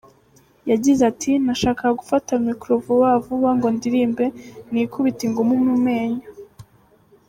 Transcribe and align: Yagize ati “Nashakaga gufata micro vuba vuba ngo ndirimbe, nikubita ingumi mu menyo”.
Yagize 0.71 1.01
ati 1.11 1.31
“Nashakaga 1.45 1.97
gufata 2.01 2.31
micro 2.45 2.73
vuba 2.83 3.09
vuba 3.25 3.49
ngo 3.57 3.67
ndirimbe, 3.77 4.25
nikubita 4.71 5.21
ingumi 5.27 5.55
mu 5.67 5.75
menyo”. 5.85 6.27